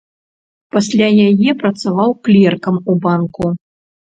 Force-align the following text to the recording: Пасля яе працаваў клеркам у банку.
Пасля 0.75 1.09
яе 1.29 1.51
працаваў 1.65 2.15
клеркам 2.29 2.75
у 2.95 2.99
банку. 3.05 3.43